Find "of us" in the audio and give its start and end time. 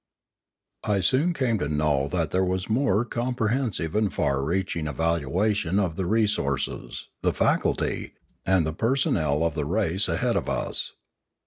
10.37-10.93